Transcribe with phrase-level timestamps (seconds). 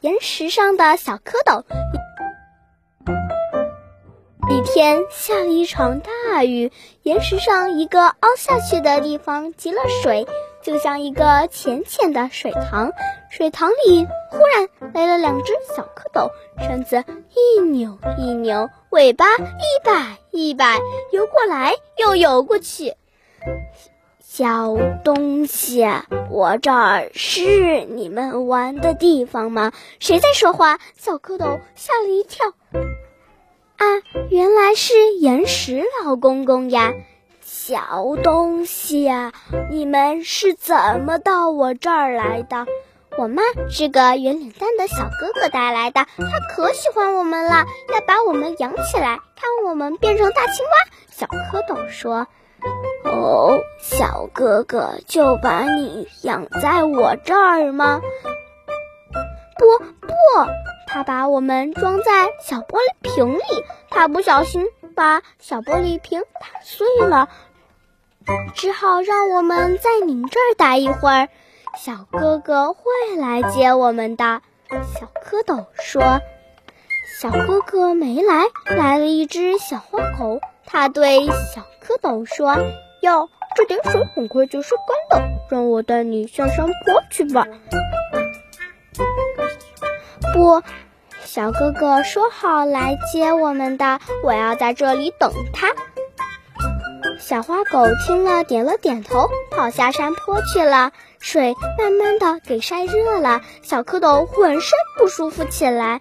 [0.00, 1.64] 岩石上的小蝌蚪。
[4.48, 6.70] 一天下了一场大雨，
[7.02, 10.28] 岩石上一个凹下去的地方积了水，
[10.62, 12.92] 就像一个浅浅的水塘。
[13.28, 16.30] 水塘里忽然来了两只小蝌蚪，
[16.64, 17.04] 身子
[17.34, 20.78] 一扭一扭，尾巴一摆一摆，
[21.10, 22.94] 游过来又游过去。
[24.38, 25.84] 小东西，
[26.30, 29.72] 我这儿是你们玩的地方吗？
[29.98, 30.78] 谁在说话？
[30.96, 32.46] 小蝌蚪吓了一跳。
[33.78, 33.84] 啊，
[34.30, 36.92] 原来是岩石老公公呀！
[37.40, 39.32] 小东西呀，
[39.72, 42.64] 你们是怎么到我这儿来的？
[43.16, 50.70] 我妈是个圆脸蛋的小哥哥带来的，他可喜欢我们了，要把我们养起来，看我们变成大青蛙。
[51.10, 52.28] 小蝌蚪说
[53.04, 58.00] ：“哦，小哥哥就把你养在我这儿吗？”
[59.58, 60.14] 不不。
[60.90, 63.42] 他把我们装在小玻璃瓶里，
[63.90, 67.28] 他不小心把小玻璃瓶打碎了，
[68.54, 71.28] 只好让我们在您这儿待一会儿。
[71.76, 72.82] 小哥哥会
[73.18, 74.40] 来接我们的。
[74.70, 76.20] 小蝌蚪说
[77.20, 80.40] ：“小哥哥没来，来了一只小花狗。
[80.70, 82.54] 他对小蝌蚪说
[83.00, 84.76] ：‘哟，这点水很快就收
[85.10, 87.46] 干了，让我带你下山坡去吧。’”
[90.34, 90.62] 不，
[91.24, 95.68] 小哥哥说好来接我们的，我要在这里等他。
[97.18, 100.92] 小花狗听了，点了点头，跑下山坡去了。
[101.18, 106.00] 水慢慢的给晒热了，小蝌蚪浑身不舒服起来。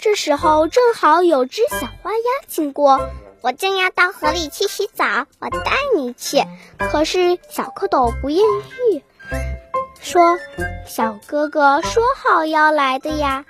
[0.00, 6.44] 这时候正好有只小花鸭经过，我正要到河里去洗澡，我带你去。
[6.78, 8.38] 可是小蝌蚪不愿
[8.90, 9.02] 意。
[10.00, 10.38] 说
[10.86, 13.44] ：“小哥哥说好要来的呀。”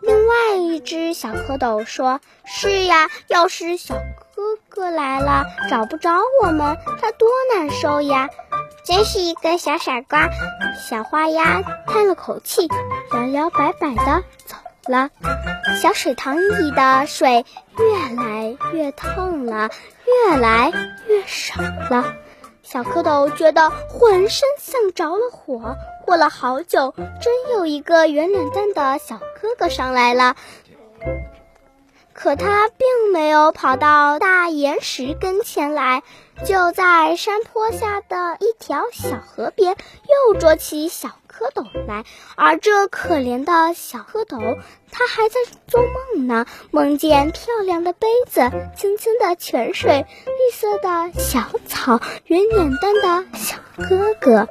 [0.00, 3.94] 另外一只小蝌蚪说：“是呀，要是小
[4.34, 6.10] 哥哥来了找不着
[6.42, 8.28] 我们，他多难受呀！
[8.84, 10.28] 真是一个小傻瓜。”
[10.88, 12.68] 小花鸭叹了口气，
[13.12, 14.56] 摇摇摆摆的走
[14.88, 15.10] 了。
[15.80, 17.44] 小水塘里的水
[17.78, 19.70] 越来越烫了，
[20.28, 20.72] 越来
[21.08, 22.14] 越少了。
[22.62, 25.76] 小蝌蚪觉得浑身像着了火，
[26.06, 30.36] 过了好久，真有一个圆脸蛋的小哥哥上来了。
[32.14, 36.02] 可他并没有跑到大岩石跟前来，
[36.44, 39.76] 就在山坡下的一条小河边，
[40.28, 42.04] 又捉起小蝌蚪来。
[42.36, 44.58] 而这可怜的小蝌蚪，
[44.90, 53.56] 它还在做梦呢，梦见漂亮的杯子、清清的泉水、绿色的小草、圆脸蛋的小
[53.88, 54.48] 哥哥。